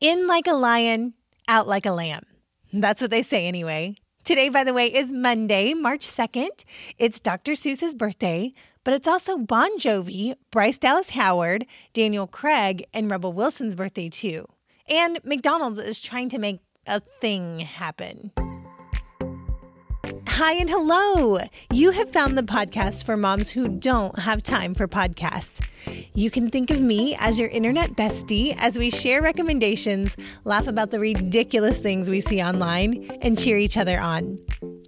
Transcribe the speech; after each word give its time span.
In 0.00 0.26
like 0.26 0.46
a 0.46 0.52
lion, 0.52 1.14
out 1.48 1.66
like 1.66 1.86
a 1.86 1.90
lamb. 1.90 2.24
That's 2.70 3.00
what 3.00 3.10
they 3.10 3.22
say 3.22 3.46
anyway. 3.46 3.96
Today, 4.24 4.50
by 4.50 4.62
the 4.62 4.74
way, 4.74 4.92
is 4.92 5.10
Monday, 5.10 5.72
March 5.72 6.06
2nd. 6.06 6.64
It's 6.98 7.18
Dr. 7.18 7.52
Seuss's 7.52 7.94
birthday, 7.94 8.52
but 8.84 8.92
it's 8.92 9.08
also 9.08 9.38
Bon 9.38 9.78
Jovi, 9.78 10.34
Bryce 10.50 10.76
Dallas 10.76 11.10
Howard, 11.10 11.64
Daniel 11.94 12.26
Craig, 12.26 12.84
and 12.92 13.10
Rebel 13.10 13.32
Wilson's 13.32 13.74
birthday, 13.74 14.10
too. 14.10 14.46
And 14.86 15.18
McDonald's 15.24 15.80
is 15.80 15.98
trying 15.98 16.28
to 16.28 16.38
make 16.38 16.60
a 16.86 17.00
thing 17.00 17.60
happen. 17.60 18.32
Hi 20.36 20.52
and 20.52 20.68
hello. 20.68 21.38
You 21.72 21.92
have 21.92 22.12
found 22.12 22.36
the 22.36 22.42
podcast 22.42 23.06
for 23.06 23.16
moms 23.16 23.48
who 23.48 23.68
don't 23.68 24.18
have 24.18 24.42
time 24.42 24.74
for 24.74 24.86
podcasts. 24.86 25.66
You 26.12 26.30
can 26.30 26.50
think 26.50 26.68
of 26.68 26.78
me 26.78 27.16
as 27.18 27.38
your 27.38 27.48
internet 27.48 27.92
bestie 27.92 28.54
as 28.58 28.78
we 28.78 28.90
share 28.90 29.22
recommendations, 29.22 30.14
laugh 30.44 30.66
about 30.66 30.90
the 30.90 31.00
ridiculous 31.00 31.78
things 31.78 32.10
we 32.10 32.20
see 32.20 32.42
online, 32.42 33.10
and 33.22 33.38
cheer 33.38 33.56
each 33.56 33.78
other 33.78 33.98
on. 33.98 34.38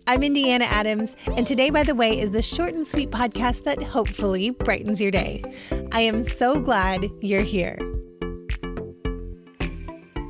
I'm 0.06 0.23
Indiana 0.23 0.66
Adams, 0.66 1.16
and 1.34 1.47
today, 1.47 1.70
by 1.70 1.83
the 1.83 1.95
way, 1.95 2.20
is 2.20 2.30
the 2.30 2.42
short 2.42 2.75
and 2.75 2.87
sweet 2.87 3.11
podcast 3.11 3.65
that 3.65 3.83
hopefully 3.83 4.51
brightens 4.51 5.01
your 5.01 5.11
day. 5.11 5.42
I 5.92 6.03
am 6.03 6.25
so 6.25 6.61
glad 6.61 7.06
you're 7.23 7.41
here. 7.41 7.78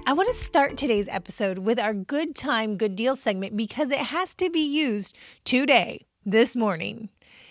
I 0.08 0.14
want 0.14 0.30
to 0.30 0.34
start 0.34 0.78
today's 0.78 1.06
episode 1.06 1.58
with 1.58 1.78
our 1.78 1.92
good 1.92 2.34
time, 2.34 2.78
good 2.78 2.96
deal 2.96 3.14
segment 3.14 3.58
because 3.58 3.90
it 3.90 3.98
has 3.98 4.34
to 4.36 4.48
be 4.48 4.66
used 4.66 5.14
today, 5.44 6.06
this 6.24 6.56
morning. 6.56 7.10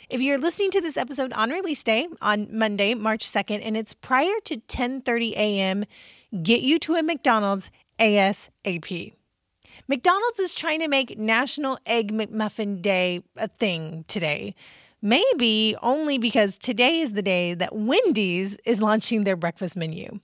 If 0.10 0.22
you're 0.22 0.40
listening 0.40 0.72
to 0.72 0.82
this 0.82 0.98
episode 0.98 1.32
on 1.34 1.52
release 1.52 1.84
day 1.84 2.08
on 2.20 2.48
Monday, 2.52 2.96
March 2.96 3.24
2nd, 3.28 3.62
and 3.64 3.78
it's 3.78 3.94
prior 3.94 4.34
to 4.46 4.58
10:30 4.58 5.34
a.m., 5.34 5.86
get 6.42 6.64
you 6.64 6.80
to 6.80 6.96
a 6.96 7.04
McDonald's 7.04 7.70
ASAP. 8.00 9.14
McDonald's 9.88 10.40
is 10.40 10.56
trying 10.56 10.80
to 10.80 10.88
make 10.88 11.16
National 11.16 11.78
Egg 11.86 12.12
McMuffin 12.12 12.82
Day 12.82 13.22
a 13.36 13.50
thing 13.50 14.04
today. 14.08 14.56
Maybe 15.00 15.76
only 15.84 16.18
because 16.18 16.58
today 16.58 17.02
is 17.02 17.12
the 17.12 17.22
day 17.22 17.54
that 17.54 17.76
Wendy's 17.76 18.58
is 18.66 18.82
launching 18.82 19.26
their 19.26 19.36
breakfast 19.36 19.78
menu. 19.78 20.22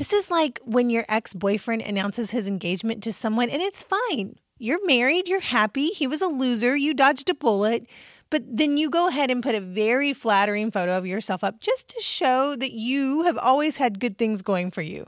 This 0.00 0.14
is 0.14 0.30
like 0.30 0.60
when 0.64 0.88
your 0.88 1.04
ex 1.10 1.34
boyfriend 1.34 1.82
announces 1.82 2.30
his 2.30 2.48
engagement 2.48 3.02
to 3.02 3.12
someone 3.12 3.50
and 3.50 3.60
it's 3.60 3.82
fine. 3.82 4.36
You're 4.56 4.82
married, 4.86 5.28
you're 5.28 5.40
happy, 5.40 5.88
he 5.88 6.06
was 6.06 6.22
a 6.22 6.26
loser, 6.26 6.74
you 6.74 6.94
dodged 6.94 7.28
a 7.28 7.34
bullet, 7.34 7.86
but 8.30 8.42
then 8.46 8.78
you 8.78 8.88
go 8.88 9.08
ahead 9.08 9.30
and 9.30 9.42
put 9.42 9.54
a 9.54 9.60
very 9.60 10.14
flattering 10.14 10.70
photo 10.70 10.96
of 10.96 11.06
yourself 11.06 11.44
up 11.44 11.60
just 11.60 11.88
to 11.88 12.00
show 12.00 12.56
that 12.56 12.72
you 12.72 13.24
have 13.24 13.36
always 13.36 13.76
had 13.76 14.00
good 14.00 14.16
things 14.16 14.40
going 14.40 14.70
for 14.70 14.80
you. 14.80 15.06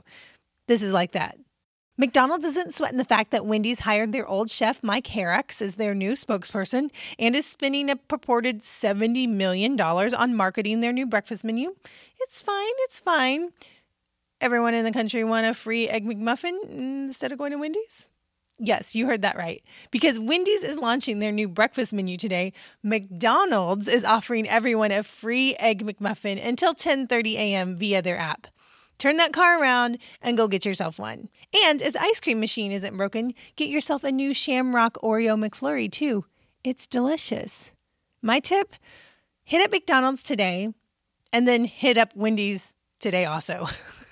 This 0.67 0.83
is 0.83 0.93
like 0.93 1.13
that. 1.13 1.39
McDonald's 1.97 2.45
isn't 2.45 2.75
sweating 2.75 2.99
the 2.99 3.03
fact 3.03 3.31
that 3.31 3.47
Wendy's 3.47 3.79
hired 3.79 4.11
their 4.11 4.27
old 4.27 4.51
chef 4.51 4.83
Mike 4.83 5.07
Herrick 5.07 5.59
as 5.59 5.73
their 5.73 5.95
new 5.95 6.11
spokesperson 6.11 6.91
and 7.17 7.35
is 7.35 7.47
spending 7.47 7.89
a 7.89 7.95
purported 7.95 8.61
$70 8.61 9.27
million 9.27 9.81
on 9.81 10.35
marketing 10.35 10.81
their 10.81 10.93
new 10.93 11.07
breakfast 11.07 11.43
menu. 11.43 11.75
It's 12.19 12.41
fine, 12.41 12.73
it's 12.81 12.99
fine 12.99 13.49
everyone 14.43 14.73
in 14.73 14.83
the 14.83 14.91
country 14.91 15.23
want 15.23 15.47
a 15.47 15.53
free 15.53 15.87
Egg 15.87 16.05
McMuffin 16.05 16.69
instead 16.69 17.31
of 17.31 17.37
going 17.37 17.51
to 17.51 17.57
Wendy's? 17.57 18.11
Yes, 18.59 18.93
you 18.93 19.07
heard 19.07 19.21
that 19.21 19.37
right. 19.37 19.63
Because 19.89 20.19
Wendy's 20.19 20.63
is 20.63 20.77
launching 20.77 21.19
their 21.19 21.31
new 21.31 21.47
breakfast 21.47 21.93
menu 21.93 22.17
today, 22.17 22.51
McDonald's 22.83 23.87
is 23.87 24.03
offering 24.03 24.47
everyone 24.47 24.91
a 24.91 25.01
free 25.01 25.55
Egg 25.59 25.85
McMuffin 25.85 26.45
until 26.45 26.73
10:30 26.73 27.33
a.m. 27.35 27.77
via 27.77 28.01
their 28.01 28.17
app. 28.17 28.47
Turn 28.99 29.17
that 29.17 29.33
car 29.33 29.61
around 29.61 29.97
and 30.21 30.37
go 30.37 30.47
get 30.47 30.65
yourself 30.65 30.99
one. 30.99 31.29
And 31.65 31.81
if 31.81 31.93
the 31.93 32.01
ice 32.01 32.19
cream 32.19 32.39
machine 32.39 32.71
isn't 32.71 32.95
broken, 32.95 33.33
get 33.55 33.69
yourself 33.69 34.03
a 34.03 34.11
new 34.11 34.33
Shamrock 34.33 34.97
Oreo 35.01 35.35
McFlurry 35.37 35.91
too. 35.91 36.25
It's 36.63 36.85
delicious. 36.85 37.71
My 38.21 38.39
tip, 38.39 38.75
hit 39.43 39.63
up 39.63 39.71
McDonald's 39.71 40.21
today 40.21 40.73
and 41.31 41.47
then 41.47 41.65
hit 41.65 41.97
up 41.97 42.15
Wendy's 42.15 42.73
today 42.99 43.25
also. 43.25 43.67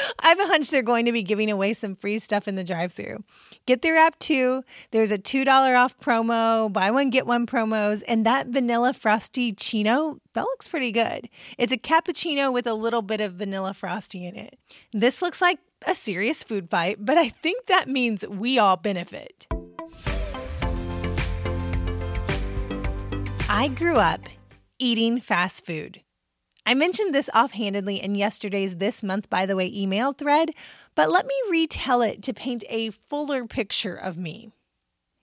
I 0.20 0.28
have 0.28 0.40
a 0.40 0.46
hunch 0.46 0.70
they're 0.70 0.82
going 0.82 1.06
to 1.06 1.12
be 1.12 1.22
giving 1.22 1.50
away 1.50 1.74
some 1.74 1.94
free 1.94 2.18
stuff 2.18 2.48
in 2.48 2.56
the 2.56 2.64
drive 2.64 2.92
through. 2.92 3.24
Get 3.66 3.82
their 3.82 3.96
app 3.96 4.18
too. 4.18 4.62
There's 4.90 5.10
a 5.10 5.18
$2 5.18 5.78
off 5.78 5.98
promo, 5.98 6.72
buy 6.72 6.90
one, 6.90 7.10
get 7.10 7.26
one 7.26 7.46
promos, 7.46 8.02
and 8.08 8.26
that 8.26 8.48
vanilla 8.48 8.92
Frosty-ccino, 8.92 10.18
that 10.34 10.42
looks 10.42 10.68
pretty 10.68 10.92
good. 10.92 11.28
It's 11.58 11.72
a 11.72 11.78
cappuccino 11.78 12.52
with 12.52 12.66
a 12.66 12.74
little 12.74 13.02
bit 13.02 13.20
of 13.20 13.34
vanilla 13.34 13.74
frosty 13.74 14.26
in 14.26 14.36
it. 14.36 14.58
This 14.92 15.22
looks 15.22 15.40
like 15.40 15.58
a 15.86 15.94
serious 15.94 16.42
food 16.42 16.70
fight, 16.70 16.96
but 17.00 17.18
I 17.18 17.28
think 17.28 17.66
that 17.66 17.88
means 17.88 18.26
we 18.28 18.58
all 18.58 18.76
benefit. 18.76 19.46
I 23.48 23.68
grew 23.68 23.96
up 23.96 24.20
eating 24.78 25.20
fast 25.20 25.66
food. 25.66 26.00
I 26.64 26.74
mentioned 26.74 27.12
this 27.12 27.28
offhandedly 27.34 28.00
in 28.00 28.14
yesterday's 28.14 28.76
This 28.76 29.02
Month, 29.02 29.28
by 29.28 29.46
the 29.46 29.56
way, 29.56 29.70
email 29.74 30.12
thread, 30.12 30.50
but 30.94 31.10
let 31.10 31.26
me 31.26 31.34
retell 31.50 32.02
it 32.02 32.22
to 32.22 32.32
paint 32.32 32.62
a 32.68 32.90
fuller 32.90 33.46
picture 33.46 33.96
of 33.96 34.16
me. 34.16 34.50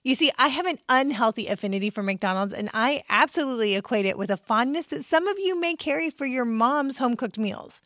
You 0.02 0.14
see, 0.14 0.30
I 0.38 0.48
have 0.48 0.66
an 0.66 0.78
unhealthy 0.88 1.46
affinity 1.46 1.88
for 1.88 2.02
McDonald's, 2.02 2.52
and 2.52 2.68
I 2.74 3.02
absolutely 3.08 3.74
equate 3.74 4.06
it 4.06 4.18
with 4.18 4.30
a 4.30 4.36
fondness 4.36 4.86
that 4.86 5.04
some 5.04 5.28
of 5.28 5.38
you 5.38 5.58
may 5.58 5.76
carry 5.76 6.10
for 6.10 6.26
your 6.26 6.44
mom's 6.44 6.98
home 6.98 7.16
cooked 7.16 7.38
meals. 7.38 7.80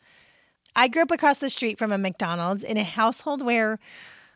I 0.75 0.89
grew 0.89 1.03
up 1.03 1.11
across 1.11 1.37
the 1.37 1.49
street 1.49 1.77
from 1.77 1.93
a 1.93 1.97
McDonald's 1.97 2.63
in 2.63 2.77
a 2.77 2.83
household 2.83 3.41
where 3.41 3.79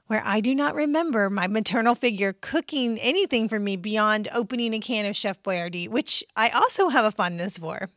where 0.08 0.24
I 0.26 0.40
do 0.40 0.56
not 0.56 0.74
remember 0.74 1.30
my 1.30 1.46
maternal 1.46 1.94
figure 1.94 2.34
cooking 2.34 2.98
anything 2.98 3.48
for 3.48 3.60
me 3.60 3.76
beyond 3.76 4.28
opening 4.34 4.74
a 4.74 4.80
can 4.80 5.06
of 5.06 5.16
Chef 5.16 5.42
Boyardee, 5.44 5.88
which 5.88 6.24
I 6.36 6.50
also 6.50 6.90
have 6.90 7.06
a 7.06 7.12
fondness 7.12 7.60
for. 7.60 7.90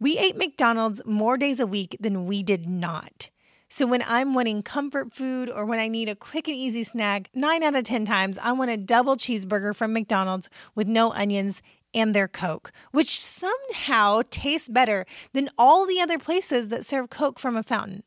We 0.00 0.18
ate 0.18 0.36
McDonald's 0.36 1.00
more 1.06 1.36
days 1.36 1.60
a 1.60 1.66
week 1.66 1.96
than 2.00 2.26
we 2.26 2.42
did 2.42 2.68
not. 2.68 3.30
So 3.68 3.86
when 3.86 4.04
I'm 4.06 4.34
wanting 4.34 4.62
comfort 4.62 5.12
food 5.12 5.50
or 5.50 5.64
when 5.64 5.78
I 5.78 5.88
need 5.88 6.08
a 6.08 6.16
quick 6.16 6.48
and 6.48 6.56
easy 6.56 6.82
snack, 6.82 7.28
nine 7.34 7.62
out 7.62 7.74
of 7.74 7.84
10 7.84 8.04
times 8.04 8.38
I 8.38 8.52
want 8.52 8.70
a 8.70 8.76
double 8.76 9.16
cheeseburger 9.16 9.74
from 9.74 9.92
McDonald's 9.92 10.48
with 10.74 10.86
no 10.86 11.12
onions 11.12 11.62
and 11.94 12.14
their 12.14 12.28
Coke, 12.28 12.72
which 12.90 13.18
somehow 13.20 14.22
tastes 14.30 14.68
better 14.68 15.06
than 15.32 15.48
all 15.56 15.86
the 15.86 16.00
other 16.00 16.18
places 16.18 16.68
that 16.68 16.84
serve 16.84 17.08
Coke 17.08 17.38
from 17.38 17.56
a 17.56 17.62
fountain. 17.62 18.02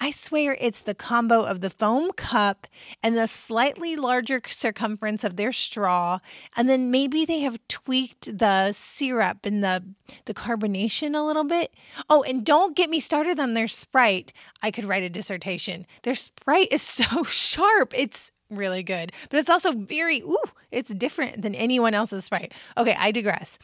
I 0.00 0.12
swear 0.12 0.56
it's 0.60 0.80
the 0.80 0.94
combo 0.94 1.42
of 1.42 1.60
the 1.60 1.70
foam 1.70 2.12
cup 2.12 2.68
and 3.02 3.16
the 3.16 3.26
slightly 3.26 3.96
larger 3.96 4.40
circumference 4.48 5.24
of 5.24 5.36
their 5.36 5.50
straw. 5.52 6.20
And 6.56 6.68
then 6.68 6.90
maybe 6.90 7.24
they 7.24 7.40
have 7.40 7.58
tweaked 7.66 8.38
the 8.38 8.72
syrup 8.72 9.44
and 9.44 9.62
the, 9.64 9.84
the 10.26 10.34
carbonation 10.34 11.18
a 11.18 11.22
little 11.22 11.44
bit. 11.44 11.74
Oh, 12.08 12.22
and 12.22 12.46
don't 12.46 12.76
get 12.76 12.90
me 12.90 13.00
started 13.00 13.40
on 13.40 13.54
their 13.54 13.66
Sprite. 13.66 14.32
I 14.62 14.70
could 14.70 14.84
write 14.84 15.02
a 15.02 15.08
dissertation. 15.08 15.84
Their 16.02 16.14
Sprite 16.14 16.68
is 16.70 16.82
so 16.82 17.24
sharp. 17.24 17.92
It's 17.96 18.30
really 18.50 18.84
good, 18.84 19.12
but 19.30 19.40
it's 19.40 19.50
also 19.50 19.72
very, 19.72 20.20
ooh, 20.20 20.38
it's 20.70 20.94
different 20.94 21.42
than 21.42 21.54
anyone 21.54 21.94
else's 21.94 22.24
Sprite. 22.24 22.52
Okay, 22.76 22.96
I 22.98 23.10
digress. 23.10 23.58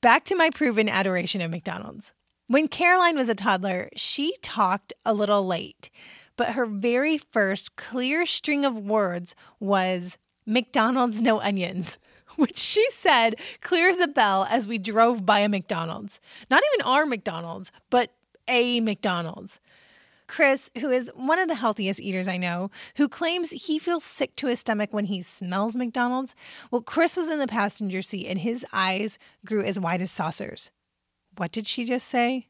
Back 0.00 0.24
to 0.26 0.36
my 0.36 0.50
proven 0.50 0.88
adoration 0.88 1.40
of 1.40 1.50
McDonald's. 1.50 2.12
When 2.48 2.68
Caroline 2.68 3.16
was 3.16 3.28
a 3.28 3.34
toddler, 3.34 3.88
she 3.96 4.36
talked 4.40 4.92
a 5.04 5.12
little 5.12 5.44
late, 5.44 5.90
but 6.36 6.50
her 6.50 6.64
very 6.64 7.18
first 7.18 7.74
clear 7.74 8.24
string 8.24 8.64
of 8.64 8.76
words 8.76 9.34
was 9.58 10.16
McDonald's 10.46 11.20
no 11.20 11.40
onions, 11.40 11.98
which 12.36 12.56
she 12.56 12.88
said 12.90 13.34
clear 13.62 13.88
as 13.88 13.98
a 13.98 14.06
bell 14.06 14.46
as 14.48 14.68
we 14.68 14.78
drove 14.78 15.26
by 15.26 15.40
a 15.40 15.48
McDonald's. 15.48 16.20
Not 16.48 16.62
even 16.72 16.86
our 16.86 17.04
McDonald's, 17.04 17.72
but 17.90 18.12
a 18.46 18.78
McDonald's. 18.78 19.58
Chris, 20.28 20.70
who 20.80 20.90
is 20.90 21.10
one 21.16 21.40
of 21.40 21.48
the 21.48 21.54
healthiest 21.56 22.00
eaters 22.00 22.28
I 22.28 22.36
know, 22.36 22.70
who 22.96 23.08
claims 23.08 23.50
he 23.50 23.80
feels 23.80 24.04
sick 24.04 24.36
to 24.36 24.46
his 24.46 24.60
stomach 24.60 24.92
when 24.92 25.06
he 25.06 25.20
smells 25.20 25.74
McDonald's. 25.74 26.36
Well, 26.70 26.82
Chris 26.82 27.16
was 27.16 27.28
in 27.28 27.40
the 27.40 27.46
passenger 27.48 28.02
seat 28.02 28.28
and 28.28 28.38
his 28.38 28.64
eyes 28.72 29.18
grew 29.44 29.62
as 29.62 29.80
wide 29.80 30.02
as 30.02 30.12
saucers. 30.12 30.70
What 31.36 31.52
did 31.52 31.66
she 31.66 31.84
just 31.84 32.08
say? 32.08 32.48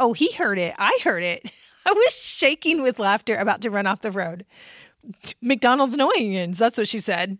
Oh, 0.00 0.12
he 0.12 0.32
heard 0.32 0.58
it. 0.58 0.74
I 0.78 0.98
heard 1.04 1.22
it. 1.22 1.52
I 1.86 1.92
was 1.92 2.14
shaking 2.14 2.82
with 2.82 2.98
laughter, 2.98 3.36
about 3.36 3.60
to 3.62 3.70
run 3.70 3.86
off 3.86 4.02
the 4.02 4.10
road. 4.10 4.44
McDonald's 5.40 5.96
no 5.96 6.12
onions. 6.16 6.58
That's 6.58 6.78
what 6.78 6.88
she 6.88 6.98
said. 6.98 7.38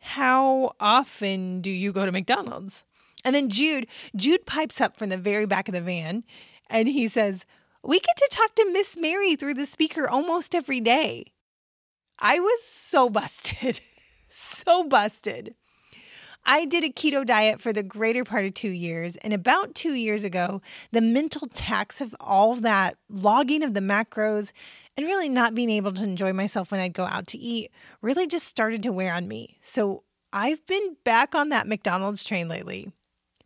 How 0.00 0.74
often 0.78 1.60
do 1.60 1.70
you 1.70 1.92
go 1.92 2.04
to 2.04 2.12
McDonald's? 2.12 2.84
And 3.24 3.34
then 3.34 3.48
Jude, 3.48 3.86
Jude 4.14 4.46
pipes 4.46 4.80
up 4.80 4.96
from 4.96 5.08
the 5.08 5.16
very 5.16 5.46
back 5.46 5.68
of 5.68 5.74
the 5.74 5.80
van 5.80 6.22
and 6.68 6.88
he 6.88 7.08
says, 7.08 7.44
We 7.82 7.98
get 7.98 8.16
to 8.16 8.28
talk 8.30 8.54
to 8.54 8.72
Miss 8.72 8.96
Mary 8.96 9.36
through 9.36 9.54
the 9.54 9.66
speaker 9.66 10.08
almost 10.08 10.54
every 10.54 10.80
day. 10.80 11.32
I 12.18 12.38
was 12.38 12.62
so 12.62 13.10
busted. 13.10 13.80
so 14.28 14.84
busted. 14.84 15.54
I 16.46 16.64
did 16.64 16.84
a 16.84 16.88
keto 16.88 17.26
diet 17.26 17.60
for 17.60 17.72
the 17.72 17.82
greater 17.82 18.24
part 18.24 18.44
of 18.44 18.54
two 18.54 18.70
years. 18.70 19.16
And 19.16 19.32
about 19.32 19.74
two 19.74 19.94
years 19.94 20.22
ago, 20.22 20.62
the 20.92 21.00
mental 21.00 21.48
tax 21.48 22.00
of 22.00 22.14
all 22.20 22.52
of 22.52 22.62
that 22.62 22.96
logging 23.10 23.62
of 23.62 23.74
the 23.74 23.80
macros 23.80 24.52
And 24.96 25.06
really, 25.06 25.28
not 25.28 25.54
being 25.54 25.68
able 25.68 25.92
to 25.92 26.02
enjoy 26.02 26.32
myself 26.32 26.70
when 26.70 26.80
I'd 26.80 26.94
go 26.94 27.04
out 27.04 27.26
to 27.28 27.38
eat 27.38 27.70
really 28.00 28.26
just 28.26 28.46
started 28.46 28.82
to 28.84 28.92
wear 28.92 29.12
on 29.12 29.28
me. 29.28 29.58
So 29.62 30.04
I've 30.32 30.64
been 30.66 30.96
back 31.04 31.34
on 31.34 31.50
that 31.50 31.66
McDonald's 31.66 32.24
train 32.24 32.48
lately. 32.48 32.90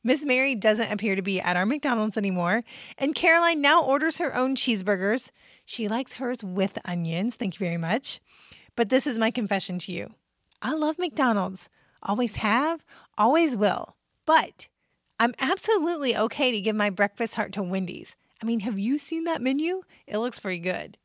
Miss 0.05 0.25
Mary 0.25 0.55
doesn't 0.55 0.93
appear 0.93 1.17
to 1.17 1.23
be 1.23 1.41
at 1.41 1.57
our 1.57 1.67
McDonald's 1.67 2.17
anymore, 2.17 2.63
and 2.97 3.15
Caroline 3.15 3.61
now 3.61 3.83
orders 3.83 4.19
her 4.19 4.35
own 4.35 4.57
cheeseburgers. 4.57 5.31
She 5.67 5.89
likes 5.89 6.15
hers 6.15 6.43
with 6.43 6.79
onions. 6.85 7.35
Thank 7.35 7.61
you 7.61 7.67
very 7.67 7.77
much. 7.77 8.21
But 8.77 8.89
this 8.89 9.07
is 9.07 9.19
my 9.19 9.31
confession 9.31 9.79
to 9.81 9.93
you 9.93 10.15
I 10.63 10.73
love 10.73 10.99
McDonald's. 10.99 11.69
Always 12.03 12.37
have, 12.37 12.85
always 13.19 13.57
will. 13.57 13.97
But 14.27 14.69
I'm 15.19 15.35
absolutely 15.39 16.17
okay 16.17 16.51
to 16.53 16.61
give 16.61 16.77
my 16.77 16.91
breakfast 16.91 17.35
heart 17.35 17.53
to 17.53 17.63
Wendy's. 17.63 18.17
I 18.43 18.47
mean, 18.47 18.61
have 18.61 18.79
you 18.79 18.97
seen 18.97 19.25
that 19.25 19.43
menu? 19.43 19.83
It 20.07 20.19
looks 20.19 20.39
pretty 20.39 20.61
good. 20.61 20.97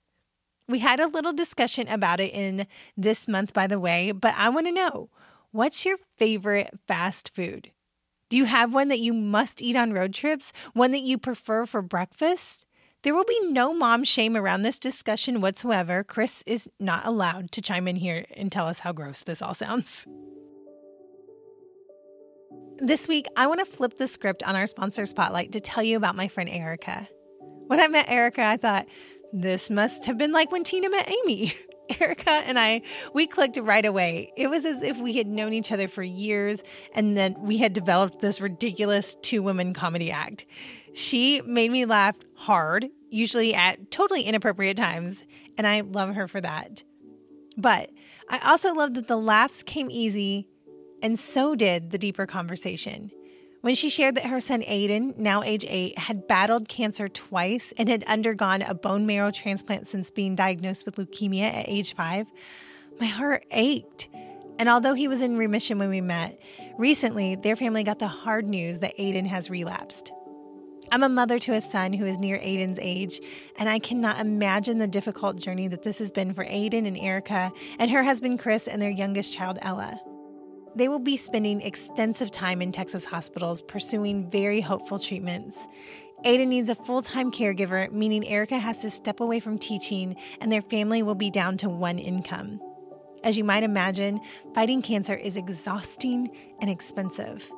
We 0.68 0.80
had 0.80 1.00
a 1.00 1.08
little 1.08 1.34
discussion 1.34 1.88
about 1.88 2.20
it 2.20 2.34
in 2.34 2.66
this 2.98 3.28
month, 3.28 3.54
by 3.54 3.68
the 3.68 3.80
way, 3.80 4.12
but 4.12 4.34
I 4.38 4.50
want 4.50 4.68
to 4.68 4.72
know 4.72 5.10
what's 5.52 5.86
your 5.86 5.98
favorite 6.18 6.72
fast 6.88 7.34
food? 7.36 7.72
Do 8.30 8.38
you 8.38 8.46
have 8.46 8.74
one 8.74 8.88
that 8.88 9.00
you 9.00 9.14
must 9.14 9.62
eat 9.62 9.76
on 9.76 9.94
road 9.94 10.14
trips? 10.14 10.52
One 10.74 10.92
that 10.92 11.04
you 11.04 11.18
prefer 11.18 11.66
for 11.66 11.82
breakfast? 11.82 12.66
There 13.04 13.14
will 13.14 13.26
be 13.26 13.40
no 13.52 13.74
mom 13.74 14.04
shame 14.04 14.36
around 14.36 14.64
this 14.64 14.80
discussion 14.80 15.40
whatsoever. 15.40 16.04
Chris 16.04 16.44
is 16.48 16.68
not 16.80 17.06
allowed 17.06 17.52
to 17.52 17.62
chime 17.62 17.88
in 17.88 17.98
here 17.98 18.26
and 18.36 18.52
tell 18.52 18.66
us 18.66 18.80
how 18.80 18.94
gross 18.94 19.22
this 19.22 19.44
all 19.44 19.54
sounds. 19.54 20.08
This 22.80 23.08
week, 23.08 23.28
I 23.38 23.48
want 23.48 23.62
to 23.62 23.66
flip 23.66 23.98
the 23.98 24.08
script 24.08 24.44
on 24.44 24.58
our 24.58 24.68
sponsor 24.68 25.06
spotlight 25.06 25.54
to 25.54 25.62
tell 25.62 25.82
you 25.82 25.96
about 25.96 26.18
my 26.18 26.28
friend 26.28 26.50
Erica. 26.50 27.08
When 27.68 27.80
I 27.80 27.88
met 27.88 28.10
Erica, 28.10 28.44
I 28.44 28.58
thought, 28.58 28.86
this 29.32 29.70
must 29.70 30.06
have 30.06 30.18
been 30.18 30.34
like 30.34 30.52
when 30.52 30.66
Tina 30.66 30.90
met 30.90 31.10
Amy. 31.10 31.54
Erica 32.02 32.32
and 32.32 32.60
I, 32.60 32.82
we 33.14 33.28
clicked 33.28 33.58
right 33.58 33.86
away. 33.86 34.34
It 34.36 34.50
was 34.50 34.66
as 34.66 34.84
if 34.84 34.98
we 34.98 35.14
had 35.14 35.28
known 35.28 35.54
each 35.54 35.72
other 35.72 35.88
for 35.88 36.04
years 36.04 36.64
and 36.94 37.16
then 37.16 37.36
we 37.40 37.58
had 37.58 37.74
developed 37.74 38.20
this 38.20 38.42
ridiculous 38.42 39.16
two 39.22 39.42
women 39.42 39.74
comedy 39.74 40.12
act. 40.12 40.46
She 40.94 41.42
made 41.46 41.72
me 41.72 41.86
laugh 41.86 42.16
hard, 42.36 42.88
usually 43.10 43.54
at 43.54 43.90
totally 43.90 44.24
inappropriate 44.24 44.78
times, 44.78 45.24
and 45.58 45.66
I 45.66 45.82
love 45.82 46.16
her 46.16 46.28
for 46.28 46.42
that. 46.42 46.84
But 47.56 47.90
I 48.30 48.40
also 48.40 48.74
love 48.74 48.96
that 48.96 49.08
the 49.08 49.18
laughs 49.18 49.64
came 49.64 49.90
easy, 49.90 50.48
and 51.06 51.20
so 51.20 51.54
did 51.54 51.92
the 51.92 52.00
deeper 52.00 52.26
conversation. 52.26 53.12
When 53.62 53.76
she 53.76 53.92
shared 53.92 54.16
that 54.16 54.26
her 54.26 54.42
son 54.42 54.64
Aiden, 54.64 55.16
now 55.16 55.44
age 55.44 55.64
eight, 55.70 56.00
had 56.00 56.28
battled 56.28 56.68
cancer 56.68 57.08
twice 57.08 57.76
and 57.78 57.88
had 57.88 58.04
undergone 58.06 58.64
a 58.64 58.74
bone 58.74 59.06
marrow 59.06 59.30
transplant 59.30 59.88
since 59.88 60.10
being 60.10 60.34
diagnosed 60.34 60.84
with 60.84 60.96
leukemia 60.96 61.44
at 61.44 61.70
age 61.70 61.94
five, 61.94 62.26
my 63.00 63.06
heart 63.06 63.46
ached. 63.52 64.08
And 64.58 64.68
although 64.68 64.96
he 64.96 65.08
was 65.08 65.22
in 65.22 65.38
remission 65.38 65.78
when 65.78 65.90
we 65.90 66.02
met, 66.02 66.42
recently 66.76 67.36
their 67.36 67.56
family 67.56 67.84
got 67.84 68.00
the 68.00 68.08
hard 68.08 68.48
news 68.48 68.80
that 68.80 68.98
Aiden 68.98 69.28
has 69.28 69.52
relapsed. 69.52 70.12
I'm 70.92 71.04
a 71.04 71.10
mother 71.10 71.38
to 71.38 71.54
a 71.54 71.62
son 71.62 71.94
who 71.94 72.06
is 72.06 72.18
near 72.18 72.40
Aiden's 72.40 72.80
age, 72.82 73.22
and 73.60 73.70
I 73.70 73.78
cannot 73.78 74.20
imagine 74.20 74.80
the 74.80 74.88
difficult 74.88 75.38
journey 75.38 75.68
that 75.68 75.84
this 75.84 76.00
has 76.00 76.12
been 76.12 76.34
for 76.34 76.46
Aiden 76.46 76.88
and 76.88 76.98
Erica 76.98 77.52
and 77.78 77.92
her 77.92 78.02
husband 78.02 78.40
Chris 78.40 78.68
and 78.68 78.82
their 78.82 78.90
youngest 78.90 79.32
child 79.32 79.60
Ella. 79.62 80.02
They 80.76 80.90
will 80.90 81.00
be 81.00 81.16
spending 81.16 81.62
extensive 81.62 82.32
time 82.32 82.62
in 82.62 82.72
Texas 82.72 83.06
hospitals 83.06 83.62
pursuing 83.62 84.30
very 84.30 84.60
hopeful 84.60 85.00
treatments. 85.00 85.66
Aiden 86.26 86.48
needs 86.48 86.70
a 86.70 86.76
full 86.76 87.02
time 87.02 87.32
caregiver, 87.32 87.92
meaning 87.92 88.28
Erica 88.28 88.58
has 88.58 88.82
to 88.82 88.90
step 88.90 89.20
away 89.20 89.40
from 89.40 89.58
teaching 89.58 90.16
and 90.42 90.52
their 90.52 90.62
family 90.62 91.02
will 91.02 91.16
be 91.16 91.32
down 91.32 91.56
to 91.58 91.70
one 91.70 91.98
income. 91.98 92.60
As 93.24 93.38
you 93.38 93.44
might 93.44 93.64
imagine, 93.64 94.20
fighting 94.54 94.82
cancer 94.82 95.16
is 95.16 95.38
exhausting 95.38 96.30
and 96.60 96.70
expensive. 96.70 97.50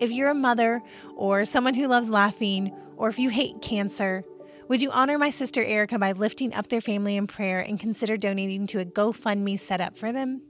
If 0.00 0.10
you're 0.10 0.30
a 0.30 0.34
mother 0.34 0.82
or 1.16 1.44
someone 1.44 1.74
who 1.74 1.88
loves 1.88 2.10
laughing, 2.10 2.76
or 2.96 3.08
if 3.08 3.18
you 3.18 3.30
hate 3.30 3.62
cancer, 3.62 4.22
would 4.68 4.82
you 4.82 4.90
honor 4.90 5.18
my 5.18 5.30
sister 5.30 5.62
Erica 5.62 5.98
by 5.98 6.12
lifting 6.12 6.54
up 6.54 6.68
their 6.68 6.80
family 6.80 7.16
in 7.16 7.26
prayer 7.26 7.60
and 7.60 7.78
consider 7.78 8.16
donating 8.16 8.66
to 8.68 8.80
a 8.80 8.84
GoFundMe 8.84 9.58
set 9.58 9.80
up 9.80 9.96
for 9.96 10.12
them? 10.12 10.42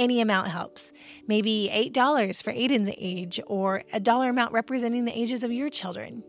Any 0.00 0.22
amount 0.22 0.48
helps. 0.48 0.92
Maybe 1.28 1.68
$8 1.70 2.42
for 2.42 2.54
Aiden's 2.54 2.90
age, 2.96 3.38
or 3.46 3.82
a 3.92 4.00
dollar 4.00 4.30
amount 4.30 4.54
representing 4.54 5.04
the 5.04 5.16
ages 5.16 5.42
of 5.42 5.52
your 5.52 5.68
children. 5.68 6.24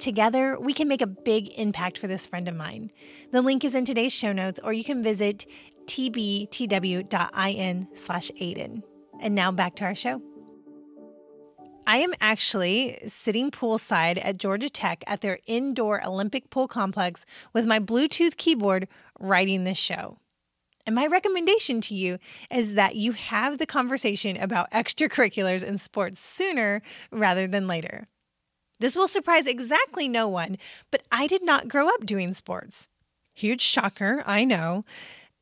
Together, 0.00 0.58
we 0.58 0.72
can 0.72 0.88
make 0.88 1.02
a 1.02 1.06
big 1.06 1.48
impact 1.56 1.98
for 1.98 2.08
this 2.08 2.26
friend 2.26 2.48
of 2.48 2.56
mine. 2.56 2.90
The 3.30 3.40
link 3.40 3.62
is 3.62 3.76
in 3.76 3.84
today's 3.84 4.12
show 4.12 4.32
notes, 4.32 4.58
or 4.64 4.72
you 4.72 4.82
can 4.82 5.04
visit 5.04 5.46
tbtw.in 5.84 6.48
slash 7.94 8.30
Aiden. 8.40 8.82
And 9.20 9.36
now 9.36 9.52
back 9.52 9.76
to 9.76 9.84
our 9.84 9.94
show. 9.94 10.20
I 11.86 11.98
am 11.98 12.14
actually 12.20 12.98
sitting 13.06 13.52
poolside 13.52 14.20
at 14.20 14.38
Georgia 14.38 14.68
Tech 14.68 15.04
at 15.06 15.20
their 15.20 15.38
indoor 15.46 16.04
Olympic 16.04 16.50
pool 16.50 16.66
complex 16.66 17.24
with 17.52 17.66
my 17.66 17.78
Bluetooth 17.78 18.36
keyboard 18.36 18.88
writing 19.20 19.62
this 19.62 19.78
show. 19.78 20.18
And 20.86 20.94
my 20.94 21.06
recommendation 21.06 21.80
to 21.82 21.94
you 21.94 22.18
is 22.50 22.74
that 22.74 22.96
you 22.96 23.12
have 23.12 23.58
the 23.58 23.66
conversation 23.66 24.36
about 24.36 24.70
extracurriculars 24.72 25.66
and 25.66 25.80
sports 25.80 26.20
sooner 26.20 26.82
rather 27.10 27.46
than 27.46 27.68
later. 27.68 28.08
This 28.80 28.96
will 28.96 29.06
surprise 29.06 29.46
exactly 29.46 30.08
no 30.08 30.26
one, 30.26 30.58
but 30.90 31.04
I 31.12 31.28
did 31.28 31.44
not 31.44 31.68
grow 31.68 31.88
up 31.88 32.04
doing 32.04 32.34
sports. 32.34 32.88
Huge 33.32 33.62
shocker, 33.62 34.24
I 34.26 34.44
know. 34.44 34.84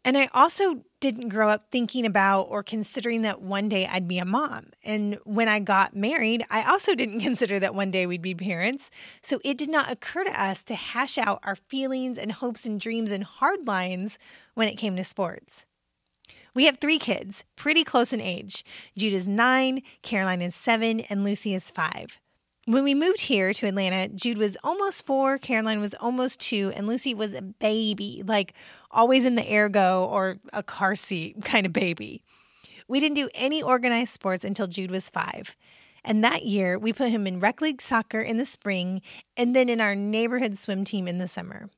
And 0.04 0.16
I 0.16 0.28
also 0.32 0.82
didn't 1.00 1.28
grow 1.28 1.48
up 1.48 1.70
thinking 1.70 2.06
about 2.06 2.42
or 2.44 2.62
considering 2.62 3.22
that 3.22 3.42
one 3.42 3.68
day 3.68 3.86
I'd 3.86 4.08
be 4.08 4.18
a 4.18 4.24
mom. 4.24 4.66
And 4.84 5.18
when 5.24 5.48
I 5.48 5.58
got 5.58 5.96
married, 5.96 6.44
I 6.50 6.62
also 6.62 6.94
didn't 6.94 7.20
consider 7.22 7.58
that 7.58 7.74
one 7.74 7.90
day 7.90 8.06
we'd 8.06 8.22
be 8.22 8.34
parents. 8.34 8.90
So 9.22 9.40
it 9.44 9.58
did 9.58 9.68
not 9.68 9.90
occur 9.90 10.24
to 10.24 10.42
us 10.42 10.62
to 10.64 10.74
hash 10.74 11.18
out 11.18 11.40
our 11.42 11.56
feelings 11.56 12.18
and 12.18 12.32
hopes 12.32 12.66
and 12.66 12.80
dreams 12.80 13.10
and 13.10 13.24
hard 13.24 13.66
lines 13.66 14.18
when 14.60 14.68
it 14.68 14.76
came 14.76 14.94
to 14.94 15.02
sports. 15.02 15.64
We 16.54 16.66
have 16.66 16.76
three 16.76 16.98
kids, 16.98 17.44
pretty 17.56 17.82
close 17.82 18.12
in 18.12 18.20
age. 18.20 18.62
Jude 18.94 19.14
is 19.14 19.26
nine, 19.26 19.80
Caroline 20.02 20.42
is 20.42 20.54
seven, 20.54 21.00
and 21.00 21.24
Lucy 21.24 21.54
is 21.54 21.70
five. 21.70 22.20
When 22.66 22.84
we 22.84 22.92
moved 22.92 23.22
here 23.22 23.54
to 23.54 23.66
Atlanta, 23.66 24.08
Jude 24.08 24.36
was 24.36 24.58
almost 24.62 25.06
four, 25.06 25.38
Caroline 25.38 25.80
was 25.80 25.94
almost 25.94 26.40
two, 26.40 26.74
and 26.76 26.86
Lucy 26.86 27.14
was 27.14 27.34
a 27.34 27.40
baby, 27.40 28.22
like 28.26 28.52
always 28.90 29.24
in 29.24 29.36
the 29.36 29.50
ergo 29.50 30.04
or 30.04 30.36
a 30.52 30.62
car 30.62 30.94
seat 30.94 31.42
kind 31.44 31.64
of 31.64 31.72
baby. 31.72 32.22
We 32.86 33.00
didn't 33.00 33.16
do 33.16 33.30
any 33.34 33.62
organized 33.62 34.12
sports 34.12 34.44
until 34.44 34.66
Jude 34.66 34.90
was 34.90 35.08
five. 35.08 35.56
And 36.04 36.22
that 36.22 36.44
year, 36.44 36.78
we 36.78 36.92
put 36.92 37.08
him 37.08 37.26
in 37.26 37.40
rec 37.40 37.62
league 37.62 37.80
soccer 37.80 38.20
in 38.20 38.36
the 38.36 38.44
spring 38.44 39.00
and 39.38 39.56
then 39.56 39.70
in 39.70 39.80
our 39.80 39.94
neighborhood 39.94 40.58
swim 40.58 40.84
team 40.84 41.08
in 41.08 41.16
the 41.16 41.28
summer. 41.28 41.70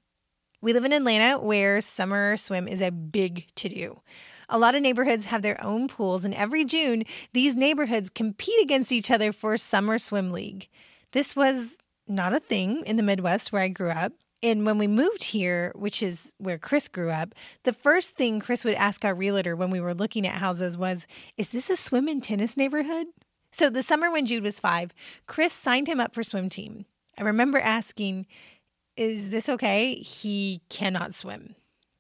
We 0.62 0.73
live 0.73 0.85
in 0.85 0.92
Atlanta 0.92 1.40
where 1.40 1.81
summer 1.81 2.37
swim 2.37 2.69
is 2.69 2.81
a 2.81 2.92
big 2.92 3.49
to 3.57 3.69
do. 3.69 4.00
A 4.49 4.59
lot 4.59 4.76
of 4.76 4.83
neighborhoods 4.83 5.25
have 5.25 5.42
their 5.42 5.62
own 5.62 5.88
pools, 5.88 6.25
and 6.25 6.33
every 6.35 6.64
June, 6.64 7.02
these 7.33 7.57
neighborhoods 7.57 8.09
compete 8.09 8.62
against 8.62 8.92
each 8.92 9.11
other 9.11 9.33
for 9.33 9.57
Summer 9.57 9.99
Swim 9.99 10.31
League. 10.31 10.69
This 11.11 11.35
was 11.35 11.78
not 12.07 12.33
a 12.33 12.38
thing 12.38 12.85
in 12.87 12.95
the 12.95 13.02
Midwest 13.02 13.50
where 13.50 13.62
I 13.62 13.69
grew 13.69 13.90
up. 13.90 14.12
And 14.40 14.64
when 14.64 14.78
we 14.78 14.87
moved 14.87 15.25
here, 15.25 15.73
which 15.75 16.00
is 16.00 16.33
where 16.38 16.59
Chris 16.59 16.87
grew 16.87 17.11
up, 17.11 17.35
the 17.64 17.73
first 17.73 18.14
thing 18.14 18.38
Chris 18.38 18.64
would 18.64 18.75
ask 18.75 19.04
our 19.04 19.16
realtor 19.16 19.57
when 19.57 19.71
we 19.71 19.81
were 19.81 19.95
looking 19.95 20.25
at 20.26 20.35
houses 20.35 20.78
was, 20.78 21.09
Is 21.37 21.49
this 21.49 21.71
a 21.71 21.76
swim 21.76 22.07
and 22.07 22.23
tennis 22.23 22.57
neighborhood? 22.57 23.09
So 23.50 23.69
the 23.69 23.83
summer 23.83 24.12
when 24.12 24.26
Jude 24.26 24.45
was 24.45 24.61
five, 24.61 24.95
Chris 25.26 25.52
signed 25.52 25.88
him 25.88 25.99
up 25.99 26.14
for 26.14 26.23
swim 26.23 26.49
team. 26.49 26.87
I 27.19 27.23
remember 27.23 27.59
asking, 27.59 28.26
Is 28.97 29.31
this 29.31 29.49
okay? 29.49 29.95
He 29.97 30.63
cannot 30.69 31.15
swim. 31.15 31.55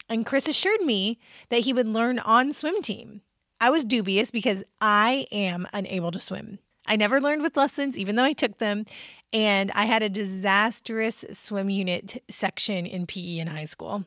And 0.08 0.26
Chris 0.26 0.48
assured 0.48 0.82
me 0.82 1.18
that 1.48 1.60
he 1.60 1.72
would 1.72 1.86
learn 1.88 2.18
on 2.18 2.52
swim 2.52 2.82
team. 2.82 3.22
I 3.60 3.70
was 3.70 3.84
dubious 3.84 4.30
because 4.30 4.64
I 4.80 5.26
am 5.32 5.66
unable 5.72 6.10
to 6.10 6.20
swim. 6.20 6.58
I 6.86 6.96
never 6.96 7.20
learned 7.20 7.42
with 7.42 7.56
lessons, 7.56 7.96
even 7.96 8.16
though 8.16 8.24
I 8.24 8.32
took 8.32 8.58
them. 8.58 8.84
And 9.32 9.70
I 9.72 9.84
had 9.84 10.02
a 10.02 10.08
disastrous 10.08 11.24
swim 11.32 11.70
unit 11.70 12.22
section 12.28 12.84
in 12.84 13.06
PE 13.06 13.38
in 13.38 13.46
high 13.46 13.64
school. 13.64 14.04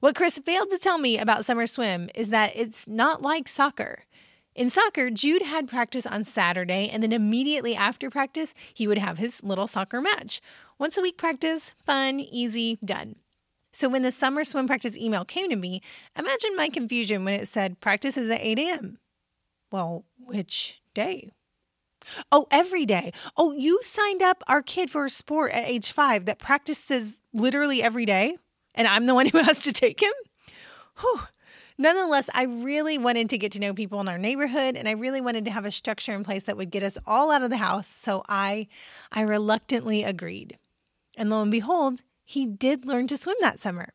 What 0.00 0.14
Chris 0.14 0.38
failed 0.38 0.70
to 0.70 0.78
tell 0.78 0.98
me 0.98 1.18
about 1.18 1.44
summer 1.44 1.66
swim 1.66 2.08
is 2.14 2.28
that 2.28 2.52
it's 2.54 2.86
not 2.86 3.22
like 3.22 3.48
soccer. 3.48 4.04
In 4.54 4.68
soccer, 4.68 5.10
Jude 5.10 5.42
had 5.42 5.68
practice 5.68 6.06
on 6.06 6.24
Saturday, 6.24 6.88
and 6.88 7.02
then 7.02 7.12
immediately 7.12 7.74
after 7.74 8.10
practice, 8.10 8.52
he 8.74 8.86
would 8.86 8.98
have 8.98 9.18
his 9.18 9.42
little 9.42 9.66
soccer 9.66 10.00
match. 10.00 10.40
Once 10.80 10.98
a 10.98 11.02
week 11.02 11.16
practice, 11.16 11.72
fun, 11.86 12.18
easy, 12.18 12.78
done. 12.84 13.14
So 13.72 13.88
when 13.88 14.02
the 14.02 14.10
summer 14.10 14.42
swim 14.42 14.66
practice 14.66 14.98
email 14.98 15.24
came 15.24 15.48
to 15.50 15.56
me, 15.56 15.80
imagine 16.18 16.56
my 16.56 16.68
confusion 16.68 17.24
when 17.24 17.34
it 17.34 17.46
said 17.46 17.80
practice 17.80 18.16
is 18.16 18.28
at 18.28 18.40
8 18.40 18.58
a.m. 18.58 18.98
Well, 19.70 20.04
which 20.18 20.80
day? 20.92 21.30
Oh, 22.32 22.48
every 22.50 22.84
day. 22.84 23.12
Oh, 23.36 23.52
you 23.52 23.78
signed 23.82 24.22
up 24.22 24.42
our 24.48 24.62
kid 24.62 24.90
for 24.90 25.04
a 25.04 25.10
sport 25.10 25.52
at 25.52 25.68
age 25.68 25.92
five 25.92 26.24
that 26.24 26.40
practices 26.40 27.20
literally 27.32 27.80
every 27.80 28.04
day? 28.04 28.38
and 28.74 28.88
I'm 28.88 29.06
the 29.06 29.14
one 29.14 29.26
who 29.30 29.38
has 29.38 29.62
to 29.62 29.72
take 29.72 30.02
him. 30.02 30.12
Whew. 31.00 31.20
Nonetheless, 31.78 32.28
I 32.34 32.44
really 32.44 32.98
wanted 32.98 33.30
to 33.30 33.38
get 33.38 33.52
to 33.52 33.60
know 33.60 33.72
people 33.72 34.00
in 34.00 34.08
our 34.08 34.18
neighborhood 34.18 34.76
and 34.76 34.86
I 34.86 34.92
really 34.92 35.22
wanted 35.22 35.46
to 35.46 35.50
have 35.50 35.64
a 35.64 35.70
structure 35.70 36.12
in 36.12 36.24
place 36.24 36.42
that 36.42 36.58
would 36.58 36.70
get 36.70 36.82
us 36.82 36.98
all 37.06 37.30
out 37.30 37.42
of 37.42 37.48
the 37.48 37.56
house. 37.56 37.88
So 37.88 38.22
I 38.28 38.68
I 39.10 39.22
reluctantly 39.22 40.02
agreed. 40.02 40.58
And 41.20 41.28
lo 41.28 41.42
and 41.42 41.50
behold, 41.50 42.00
he 42.24 42.46
did 42.46 42.86
learn 42.86 43.06
to 43.08 43.16
swim 43.18 43.36
that 43.42 43.60
summer. 43.60 43.90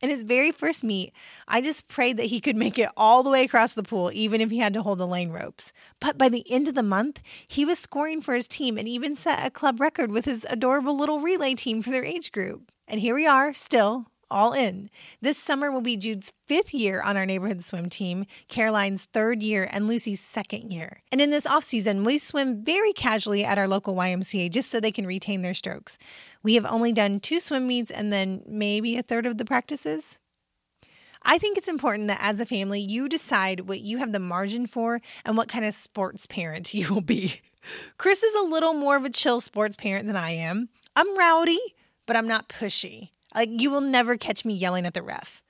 In 0.00 0.08
his 0.08 0.22
very 0.22 0.50
first 0.50 0.82
meet, 0.82 1.12
I 1.46 1.60
just 1.60 1.88
prayed 1.88 2.16
that 2.16 2.28
he 2.28 2.40
could 2.40 2.56
make 2.56 2.78
it 2.78 2.88
all 2.96 3.22
the 3.22 3.28
way 3.28 3.44
across 3.44 3.74
the 3.74 3.82
pool, 3.82 4.10
even 4.14 4.40
if 4.40 4.50
he 4.50 4.60
had 4.60 4.72
to 4.72 4.82
hold 4.82 4.96
the 4.96 5.06
lane 5.06 5.28
ropes. 5.28 5.74
But 6.00 6.16
by 6.16 6.30
the 6.30 6.50
end 6.50 6.68
of 6.68 6.74
the 6.74 6.82
month, 6.82 7.20
he 7.46 7.66
was 7.66 7.78
scoring 7.78 8.22
for 8.22 8.34
his 8.34 8.48
team 8.48 8.78
and 8.78 8.88
even 8.88 9.14
set 9.14 9.46
a 9.46 9.50
club 9.50 9.78
record 9.78 10.10
with 10.10 10.24
his 10.24 10.46
adorable 10.48 10.96
little 10.96 11.20
relay 11.20 11.52
team 11.52 11.82
for 11.82 11.90
their 11.90 12.02
age 12.02 12.32
group. 12.32 12.72
And 12.88 12.98
here 12.98 13.14
we 13.14 13.26
are, 13.26 13.52
still 13.52 14.06
all 14.30 14.52
in. 14.52 14.90
This 15.20 15.38
summer 15.38 15.70
will 15.70 15.80
be 15.80 15.96
Jude's 15.96 16.32
fifth 16.46 16.72
year 16.72 17.02
on 17.02 17.16
our 17.16 17.26
neighborhood 17.26 17.64
swim 17.64 17.88
team, 17.88 18.26
Caroline's 18.48 19.04
third 19.06 19.42
year, 19.42 19.68
and 19.70 19.86
Lucy's 19.86 20.20
second 20.20 20.70
year. 20.70 21.02
And 21.10 21.20
in 21.20 21.30
this 21.30 21.46
off 21.46 21.64
season, 21.64 22.04
we 22.04 22.18
swim 22.18 22.64
very 22.64 22.92
casually 22.92 23.44
at 23.44 23.58
our 23.58 23.68
local 23.68 23.94
YMCA 23.94 24.50
just 24.50 24.70
so 24.70 24.80
they 24.80 24.92
can 24.92 25.06
retain 25.06 25.42
their 25.42 25.54
strokes. 25.54 25.98
We 26.42 26.54
have 26.54 26.66
only 26.66 26.92
done 26.92 27.20
two 27.20 27.40
swim 27.40 27.66
meets 27.66 27.90
and 27.90 28.12
then 28.12 28.42
maybe 28.46 28.96
a 28.96 29.02
third 29.02 29.26
of 29.26 29.38
the 29.38 29.44
practices. 29.44 30.16
I 31.22 31.38
think 31.38 31.58
it's 31.58 31.68
important 31.68 32.08
that 32.08 32.20
as 32.22 32.40
a 32.40 32.46
family, 32.46 32.80
you 32.80 33.08
decide 33.08 33.68
what 33.68 33.80
you 33.80 33.98
have 33.98 34.12
the 34.12 34.18
margin 34.18 34.66
for 34.66 35.00
and 35.24 35.36
what 35.36 35.48
kind 35.48 35.64
of 35.64 35.74
sports 35.74 36.26
parent 36.26 36.72
you 36.74 36.92
will 36.92 37.02
be. 37.02 37.40
Chris 37.98 38.22
is 38.22 38.34
a 38.34 38.46
little 38.46 38.72
more 38.72 38.96
of 38.96 39.04
a 39.04 39.10
chill 39.10 39.40
sports 39.40 39.76
parent 39.76 40.06
than 40.06 40.16
I 40.16 40.30
am. 40.30 40.70
I'm 40.96 41.16
rowdy, 41.16 41.60
but 42.06 42.16
I'm 42.16 42.26
not 42.26 42.48
pushy. 42.48 43.10
Like, 43.34 43.48
you 43.50 43.70
will 43.70 43.80
never 43.80 44.16
catch 44.16 44.44
me 44.44 44.54
yelling 44.54 44.86
at 44.86 44.94
the 44.94 45.02
ref. 45.02 45.42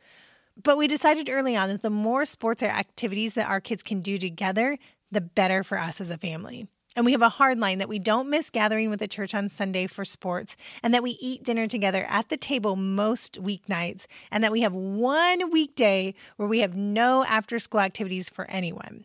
But 0.62 0.76
we 0.76 0.87
decided 0.87 1.28
early 1.28 1.56
on 1.56 1.68
that 1.68 1.82
the 1.82 1.90
more 1.90 2.25
sports 2.25 2.62
or 2.62 2.66
activities 2.66 3.34
that 3.34 3.49
our 3.49 3.60
kids 3.60 3.82
can 3.82 4.00
do 4.00 4.18
together, 4.18 4.78
the 5.10 5.20
better 5.20 5.62
for 5.62 5.78
us 5.78 6.00
as 6.00 6.10
a 6.10 6.18
family. 6.18 6.66
And 6.96 7.04
we 7.04 7.12
have 7.12 7.22
a 7.22 7.28
hard 7.28 7.58
line 7.58 7.78
that 7.78 7.88
we 7.88 8.00
don't 8.00 8.28
miss 8.28 8.50
gathering 8.50 8.90
with 8.90 8.99
the 8.99 9.06
church 9.06 9.32
on 9.34 9.49
Sunday 9.49 9.87
for 9.87 10.04
sports, 10.04 10.56
and 10.82 10.92
that 10.92 11.04
we 11.04 11.16
eat 11.20 11.44
dinner 11.44 11.66
together 11.68 12.04
at 12.08 12.28
the 12.28 12.37
table 12.37 12.75
most 12.75 13.40
weeknights, 13.40 14.06
and 14.30 14.42
that 14.42 14.52
we 14.52 14.62
have 14.62 14.75
one 14.75 15.50
weekday 15.50 16.14
where 16.37 16.49
we 16.49 16.58
have 16.58 16.75
no 16.75 17.25
after 17.25 17.58
school 17.60 17.80
activities 17.80 18.28
for 18.28 18.44
anyone. 18.50 19.04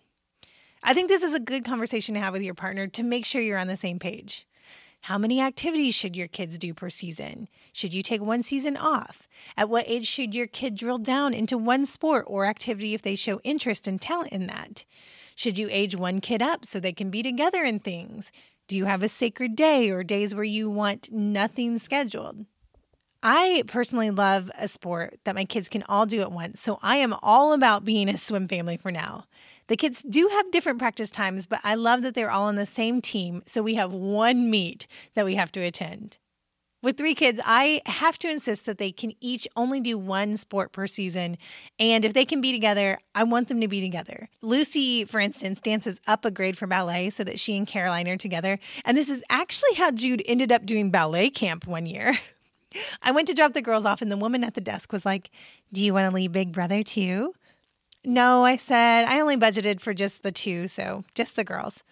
I 0.81 0.93
think 0.93 1.09
this 1.09 1.23
is 1.23 1.33
a 1.33 1.39
good 1.39 1.63
conversation 1.63 2.15
to 2.15 2.21
have 2.21 2.33
with 2.33 2.41
your 2.41 2.55
partner 2.55 2.87
to 2.87 3.03
make 3.03 3.23
sure 3.23 3.41
you're 3.41 3.57
on 3.57 3.67
the 3.67 3.77
same 3.77 3.99
page. 3.99 4.47
How 5.05 5.19
many 5.19 5.39
activities 5.39 5.93
should 5.93 6.15
your 6.15 6.27
kids 6.27 6.57
do 6.57 6.73
per 6.73 6.89
season? 6.89 7.47
Should 7.73 7.93
you 7.93 8.01
take 8.01 8.23
one 8.23 8.41
season 8.41 8.75
off? 8.75 9.27
At 9.55 9.69
what 9.69 9.87
age 9.87 10.07
should 10.07 10.33
your 10.33 10.47
kid 10.47 10.73
drill 10.73 10.97
down 10.97 11.31
into 11.31 11.59
one 11.59 11.85
sport 11.85 12.25
or 12.25 12.45
activity 12.45 12.95
if 12.95 13.03
they 13.03 13.13
show 13.13 13.39
interest 13.43 13.87
and 13.87 14.01
talent 14.01 14.31
in 14.31 14.47
that? 14.47 14.83
Should 15.35 15.59
you 15.59 15.67
age 15.69 15.95
one 15.95 16.21
kid 16.21 16.41
up 16.41 16.65
so 16.65 16.79
they 16.79 16.91
can 16.91 17.11
be 17.11 17.21
together 17.21 17.63
in 17.63 17.77
things? 17.77 18.31
Do 18.67 18.75
you 18.75 18.85
have 18.85 19.03
a 19.03 19.07
sacred 19.07 19.55
day 19.55 19.91
or 19.91 20.03
days 20.03 20.33
where 20.33 20.43
you 20.43 20.71
want 20.71 21.11
nothing 21.11 21.77
scheduled? 21.77 22.47
I 23.21 23.61
personally 23.67 24.09
love 24.09 24.49
a 24.57 24.67
sport 24.67 25.19
that 25.23 25.35
my 25.35 25.45
kids 25.45 25.69
can 25.69 25.83
all 25.87 26.07
do 26.07 26.21
at 26.21 26.31
once, 26.31 26.59
so 26.59 26.79
I 26.81 26.95
am 26.95 27.13
all 27.21 27.53
about 27.53 27.85
being 27.85 28.09
a 28.09 28.17
swim 28.17 28.47
family 28.47 28.77
for 28.77 28.89
now. 28.89 29.25
The 29.67 29.77
kids 29.77 30.03
do 30.07 30.29
have 30.31 30.51
different 30.51 30.79
practice 30.79 31.09
times, 31.09 31.47
but 31.47 31.59
I 31.63 31.75
love 31.75 32.03
that 32.03 32.13
they're 32.13 32.29
all 32.29 32.47
on 32.47 32.55
the 32.55 32.65
same 32.65 33.01
team. 33.01 33.41
So 33.47 33.63
we 33.63 33.75
have 33.75 33.91
one 33.91 34.49
meet 34.49 34.85
that 35.15 35.25
we 35.25 35.35
have 35.35 35.51
to 35.53 35.61
attend. 35.61 36.17
With 36.83 36.97
three 36.97 37.15
kids, 37.15 37.41
I 37.43 37.81
have 37.87 38.19
to 38.19 38.29
insist 38.29 38.67
that 38.67 38.77
they 38.77 38.91
can 38.91 39.13
each 39.19 39.47
only 39.55 39.79
do 39.79 39.97
one 39.97 40.37
sport 40.37 40.71
per 40.71 40.85
season. 40.85 41.39
And 41.79 42.05
if 42.05 42.13
they 42.13 42.25
can 42.25 42.41
be 42.41 42.51
together, 42.51 42.99
I 43.15 43.23
want 43.23 43.47
them 43.47 43.59
to 43.61 43.67
be 43.67 43.81
together. 43.81 44.29
Lucy, 44.43 45.03
for 45.03 45.19
instance, 45.19 45.59
dances 45.59 45.99
up 46.05 46.25
a 46.25 46.29
grade 46.29 46.59
for 46.59 46.67
ballet 46.67 47.09
so 47.09 47.23
that 47.23 47.39
she 47.39 47.57
and 47.57 47.65
Caroline 47.65 48.07
are 48.07 48.17
together. 48.17 48.59
And 48.83 48.95
this 48.95 49.09
is 49.09 49.23
actually 49.31 49.73
how 49.73 49.89
Jude 49.89 50.21
ended 50.27 50.51
up 50.51 50.63
doing 50.63 50.91
ballet 50.91 51.31
camp 51.31 51.65
one 51.65 51.87
year. 51.87 52.19
I 53.01 53.09
went 53.09 53.29
to 53.29 53.33
drop 53.33 53.53
the 53.53 53.63
girls 53.63 53.85
off, 53.85 54.03
and 54.03 54.11
the 54.11 54.17
woman 54.17 54.43
at 54.43 54.53
the 54.53 54.61
desk 54.61 54.93
was 54.93 55.05
like, 55.05 55.31
Do 55.73 55.83
you 55.83 55.91
want 55.91 56.07
to 56.07 56.13
leave 56.13 56.33
Big 56.33 56.51
Brother 56.51 56.83
too? 56.83 57.33
No, 58.05 58.45
I 58.45 58.55
said, 58.55 59.05
I 59.05 59.19
only 59.19 59.37
budgeted 59.37 59.81
for 59.81 59.93
just 59.93 60.23
the 60.23 60.31
two, 60.31 60.67
so 60.67 61.03
just 61.15 61.35
the 61.35 61.43
girls. 61.43 61.83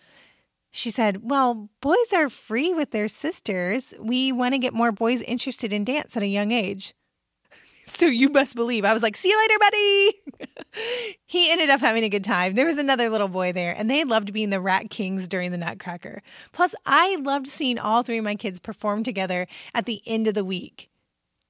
She 0.75 0.89
said, 0.89 1.29
Well, 1.29 1.69
boys 1.81 2.13
are 2.15 2.29
free 2.29 2.73
with 2.73 2.91
their 2.91 3.07
sisters. 3.07 3.93
We 3.99 4.31
want 4.31 4.53
to 4.53 4.59
get 4.59 4.73
more 4.73 4.91
boys 4.91 5.21
interested 5.21 5.71
in 5.71 5.85
dance 5.85 6.17
at 6.17 6.23
a 6.23 6.27
young 6.27 6.51
age. 6.51 6.95
so 7.85 8.07
you 8.07 8.29
must 8.29 8.55
believe. 8.55 8.83
I 8.83 8.93
was 8.93 9.03
like, 9.03 9.15
See 9.15 9.29
you 9.29 9.39
later, 9.39 9.59
buddy. 9.59 11.17
he 11.25 11.51
ended 11.51 11.69
up 11.69 11.79
having 11.79 12.03
a 12.03 12.09
good 12.09 12.23
time. 12.23 12.55
There 12.55 12.65
was 12.65 12.77
another 12.77 13.09
little 13.09 13.27
boy 13.27 13.53
there, 13.53 13.75
and 13.77 13.89
they 13.89 14.03
loved 14.03 14.33
being 14.33 14.49
the 14.49 14.59
Rat 14.59 14.89
Kings 14.89 15.27
during 15.27 15.51
the 15.51 15.57
Nutcracker. 15.57 16.23
Plus, 16.53 16.73
I 16.87 17.17
loved 17.17 17.47
seeing 17.47 17.77
all 17.77 18.01
three 18.01 18.17
of 18.17 18.25
my 18.25 18.35
kids 18.35 18.59
perform 18.59 19.03
together 19.03 19.47
at 19.75 19.85
the 19.85 20.01
end 20.07 20.27
of 20.27 20.33
the 20.33 20.45
week. 20.45 20.89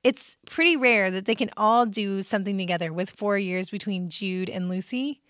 It's 0.04 0.38
pretty 0.46 0.76
rare 0.76 1.10
that 1.12 1.26
they 1.26 1.36
can 1.36 1.50
all 1.56 1.86
do 1.86 2.22
something 2.22 2.58
together 2.58 2.92
with 2.92 3.12
four 3.12 3.38
years 3.38 3.70
between 3.70 4.10
Jude 4.10 4.50
and 4.50 4.68
Lucy. 4.68 5.22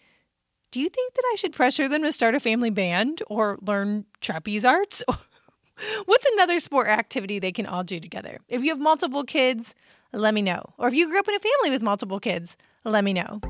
Do 0.71 0.81
you 0.81 0.89
think 0.89 1.13
that 1.13 1.23
I 1.31 1.35
should 1.35 1.53
pressure 1.53 1.87
them 1.87 2.01
to 2.01 2.11
start 2.11 2.33
a 2.33 2.39
family 2.39 2.71
band 2.71 3.21
or 3.27 3.59
learn 3.61 4.05
trapeze 4.21 4.65
arts? 4.65 5.03
What's 6.05 6.25
another 6.33 6.59
sport 6.59 6.87
activity 6.87 7.37
they 7.37 7.51
can 7.51 7.67
all 7.67 7.83
do 7.83 7.99
together? 7.99 8.39
If 8.47 8.63
you 8.63 8.69
have 8.69 8.79
multiple 8.79 9.23
kids, 9.23 9.75
let 10.11 10.33
me 10.33 10.41
know. 10.41 10.73
Or 10.79 10.87
if 10.87 10.95
you 10.95 11.07
grew 11.07 11.19
up 11.19 11.27
in 11.27 11.35
a 11.35 11.39
family 11.39 11.69
with 11.69 11.83
multiple 11.83 12.19
kids, 12.19 12.57
let 12.83 13.03
me 13.03 13.13
know. 13.13 13.41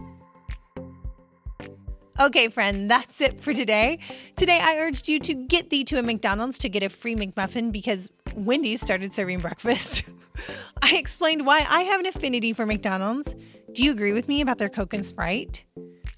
Okay, 2.20 2.48
friend, 2.48 2.92
that's 2.92 3.22
it 3.22 3.42
for 3.42 3.54
today. 3.54 3.98
Today, 4.36 4.60
I 4.62 4.78
urged 4.78 5.08
you 5.08 5.20
to 5.22 5.34
get 5.34 5.72
thee 5.72 5.84
to 5.86 5.98
a 5.98 6.04
McDonald's 6.04 6.60
to 6.60 6.70
get 6.70 6.84
a 6.84 6.90
free 6.90 7.16
McMuffin 7.16 7.72
because 7.72 8.10
Wendy's 8.36 8.82
started 8.82 9.14
serving 9.14 9.40
breakfast. 9.40 10.04
I 10.82 10.96
explained 10.96 11.46
why 11.46 11.66
I 11.68 11.82
have 11.82 12.00
an 12.00 12.06
affinity 12.06 12.54
for 12.54 12.68
McDonald's. 12.68 13.36
Do 13.74 13.84
you 13.84 13.92
agree 13.92 14.12
with 14.12 14.28
me 14.28 14.42
about 14.42 14.60
their 14.60 14.70
Coke 14.70 14.94
and 14.94 15.04
Sprite? 15.04 15.66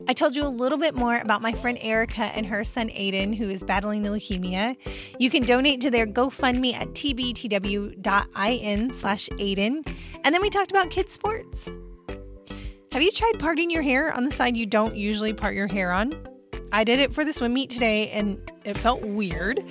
I 0.10 0.14
told 0.14 0.36
you 0.36 0.46
a 0.46 0.50
little 0.50 0.78
bit 0.78 0.96
more 0.96 1.18
about 1.18 1.42
my 1.42 1.54
friend 1.54 1.78
Erica 1.82 2.24
and 2.24 2.46
her 2.46 2.66
son 2.66 2.90
Aiden, 2.90 3.36
who 3.36 3.48
is 3.48 3.64
battling 3.64 4.04
leukemia. 4.04 4.76
You 5.18 5.30
can 5.30 5.44
donate 5.44 5.80
to 5.82 5.90
their 5.90 6.06
GoFundMe 6.06 6.74
at 6.74 6.90
tbtw.in 6.90 8.92
slash 8.92 9.30
Aiden. 9.30 9.96
And 10.26 10.36
then 10.36 10.42
we 10.42 10.50
talked 10.50 10.72
about 10.72 10.90
kids' 10.90 11.14
sports. 11.14 11.70
Have 12.96 13.04
you 13.04 13.12
tried 13.12 13.40
parting 13.40 13.70
your 13.70 13.82
hair 13.82 14.16
on 14.16 14.24
the 14.24 14.32
side 14.32 14.56
you 14.56 14.66
don't 14.66 14.96
usually 14.96 15.34
part 15.34 15.54
your 15.54 15.68
hair 15.68 15.92
on? 15.92 16.14
I 16.72 16.86
did 16.86 17.00
it 17.00 17.14
for 17.14 17.26
the 17.26 17.34
swim 17.34 17.54
meet 17.54 17.70
today 17.70 18.10
and 18.12 18.40
it 18.64 18.78
felt 18.78 19.02
weird. 19.02 19.62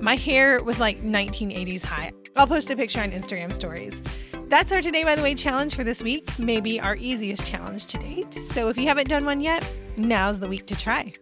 My 0.00 0.14
hair 0.14 0.62
was 0.62 0.78
like 0.78 1.02
1980s 1.02 1.84
high. 1.84 2.12
I'll 2.36 2.46
post 2.46 2.70
a 2.70 2.76
picture 2.76 3.00
on 3.00 3.10
Instagram 3.10 3.52
stories. 3.52 4.00
That's 4.46 4.70
our 4.70 4.80
Today 4.80 5.02
by 5.02 5.16
the 5.16 5.22
Way 5.22 5.34
challenge 5.34 5.74
for 5.74 5.82
this 5.82 6.00
week, 6.00 6.28
maybe 6.38 6.80
our 6.80 6.94
easiest 6.94 7.44
challenge 7.44 7.86
to 7.86 7.98
date. 7.98 8.34
So 8.52 8.68
if 8.68 8.76
you 8.76 8.86
haven't 8.86 9.08
done 9.08 9.24
one 9.24 9.40
yet, 9.40 9.68
now's 9.96 10.38
the 10.38 10.48
week 10.48 10.66
to 10.66 10.76
try. 10.76 11.12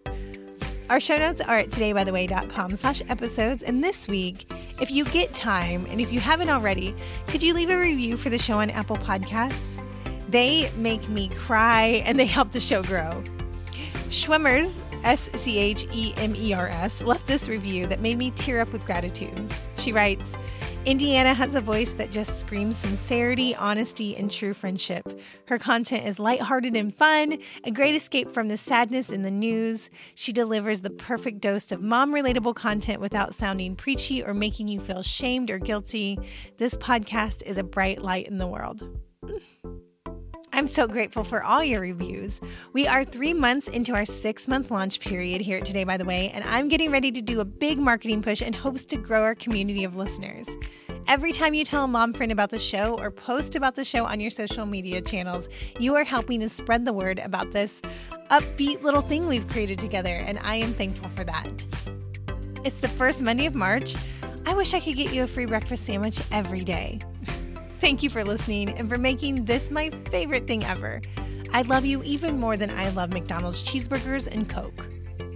Our 0.90 1.00
show 1.00 1.16
notes 1.16 1.40
are 1.40 1.56
at 1.56 1.70
todaybytheway.com 1.70 2.76
slash 2.76 3.00
episodes. 3.08 3.62
And 3.62 3.82
this 3.82 4.06
week, 4.06 4.52
if 4.82 4.90
you 4.90 5.06
get 5.06 5.32
time 5.32 5.86
and 5.88 5.98
if 5.98 6.12
you 6.12 6.20
haven't 6.20 6.50
already, 6.50 6.94
could 7.26 7.42
you 7.42 7.54
leave 7.54 7.70
a 7.70 7.78
review 7.78 8.18
for 8.18 8.28
the 8.28 8.38
show 8.38 8.60
on 8.60 8.68
Apple 8.68 8.96
Podcasts? 8.96 9.82
They 10.28 10.70
make 10.76 11.08
me 11.08 11.28
cry 11.28 12.02
and 12.04 12.18
they 12.18 12.26
help 12.26 12.52
the 12.52 12.60
show 12.60 12.82
grow. 12.82 13.22
Schwemmers, 14.10 14.82
S 15.04 15.30
C 15.34 15.58
H 15.58 15.86
E 15.92 16.12
M 16.16 16.34
E 16.36 16.52
R 16.52 16.68
S, 16.68 17.02
left 17.02 17.26
this 17.26 17.48
review 17.48 17.86
that 17.86 18.00
made 18.00 18.18
me 18.18 18.30
tear 18.32 18.60
up 18.60 18.72
with 18.72 18.84
gratitude. 18.84 19.40
She 19.76 19.92
writes, 19.92 20.34
Indiana 20.84 21.34
has 21.34 21.54
a 21.54 21.60
voice 21.60 21.92
that 21.92 22.10
just 22.10 22.40
screams 22.40 22.76
sincerity, 22.76 23.54
honesty, 23.54 24.16
and 24.16 24.30
true 24.30 24.54
friendship. 24.54 25.20
Her 25.46 25.58
content 25.58 26.06
is 26.06 26.18
lighthearted 26.18 26.74
and 26.76 26.94
fun, 26.94 27.38
a 27.64 27.70
great 27.70 27.94
escape 27.94 28.32
from 28.32 28.48
the 28.48 28.56
sadness 28.56 29.10
in 29.10 29.22
the 29.22 29.30
news. 29.30 29.90
She 30.14 30.32
delivers 30.32 30.80
the 30.80 30.90
perfect 30.90 31.40
dose 31.40 31.70
of 31.72 31.82
mom 31.82 32.12
relatable 32.14 32.54
content 32.54 33.00
without 33.00 33.34
sounding 33.34 33.76
preachy 33.76 34.24
or 34.24 34.32
making 34.32 34.68
you 34.68 34.80
feel 34.80 35.02
shamed 35.02 35.50
or 35.50 35.58
guilty. 35.58 36.18
This 36.56 36.74
podcast 36.74 37.42
is 37.42 37.58
a 37.58 37.62
bright 37.62 38.02
light 38.02 38.26
in 38.26 38.38
the 38.38 38.46
world. 38.46 38.82
I'm 40.58 40.66
so 40.66 40.88
grateful 40.88 41.22
for 41.22 41.44
all 41.44 41.62
your 41.62 41.80
reviews. 41.80 42.40
We 42.72 42.88
are 42.88 43.04
three 43.04 43.32
months 43.32 43.68
into 43.68 43.94
our 43.94 44.04
six 44.04 44.48
month 44.48 44.72
launch 44.72 44.98
period 44.98 45.40
here 45.40 45.58
at 45.58 45.64
Today, 45.64 45.84
by 45.84 45.96
the 45.96 46.04
way, 46.04 46.30
and 46.30 46.42
I'm 46.42 46.66
getting 46.66 46.90
ready 46.90 47.12
to 47.12 47.22
do 47.22 47.38
a 47.38 47.44
big 47.44 47.78
marketing 47.78 48.22
push 48.22 48.42
in 48.42 48.52
hopes 48.52 48.82
to 48.86 48.96
grow 48.96 49.22
our 49.22 49.36
community 49.36 49.84
of 49.84 49.94
listeners. 49.94 50.48
Every 51.06 51.30
time 51.30 51.54
you 51.54 51.64
tell 51.64 51.84
a 51.84 51.86
mom 51.86 52.12
friend 52.12 52.32
about 52.32 52.50
the 52.50 52.58
show 52.58 52.98
or 52.98 53.12
post 53.12 53.54
about 53.54 53.76
the 53.76 53.84
show 53.84 54.04
on 54.04 54.18
your 54.18 54.30
social 54.30 54.66
media 54.66 55.00
channels, 55.00 55.48
you 55.78 55.94
are 55.94 56.02
helping 56.02 56.40
to 56.40 56.48
spread 56.48 56.84
the 56.84 56.92
word 56.92 57.20
about 57.20 57.52
this 57.52 57.80
upbeat 58.28 58.82
little 58.82 59.02
thing 59.02 59.28
we've 59.28 59.46
created 59.46 59.78
together, 59.78 60.10
and 60.10 60.40
I 60.40 60.56
am 60.56 60.72
thankful 60.72 61.08
for 61.10 61.22
that. 61.22 61.64
It's 62.64 62.78
the 62.78 62.88
first 62.88 63.22
Monday 63.22 63.46
of 63.46 63.54
March. 63.54 63.94
I 64.44 64.54
wish 64.54 64.74
I 64.74 64.80
could 64.80 64.96
get 64.96 65.14
you 65.14 65.22
a 65.22 65.28
free 65.28 65.46
breakfast 65.46 65.84
sandwich 65.84 66.20
every 66.32 66.64
day. 66.64 66.98
Thank 67.80 68.02
you 68.02 68.10
for 68.10 68.24
listening 68.24 68.70
and 68.70 68.88
for 68.88 68.98
making 68.98 69.44
this 69.44 69.70
my 69.70 69.90
favorite 70.10 70.48
thing 70.48 70.64
ever. 70.64 71.00
I 71.52 71.62
love 71.62 71.84
you 71.84 72.02
even 72.02 72.38
more 72.40 72.56
than 72.56 72.70
I 72.70 72.88
love 72.90 73.12
McDonald's 73.12 73.62
cheeseburgers 73.62 74.26
and 74.26 74.48
Coke. 74.48 74.84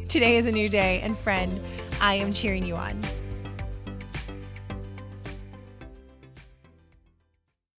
Today 0.08 0.36
is 0.36 0.46
a 0.46 0.52
new 0.52 0.68
day, 0.68 1.00
and 1.02 1.16
friend, 1.16 1.60
I 2.00 2.14
am 2.14 2.32
cheering 2.32 2.66
you 2.66 2.74
on. 2.74 3.00